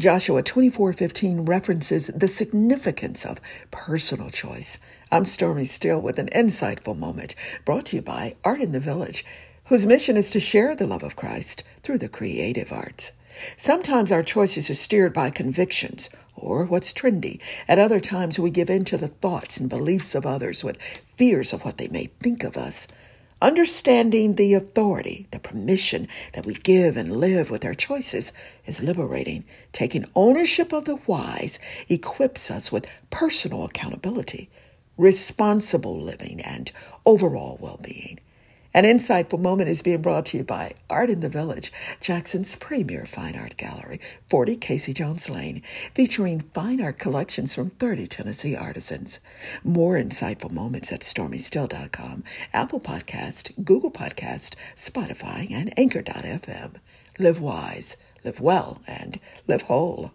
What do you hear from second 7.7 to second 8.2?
to you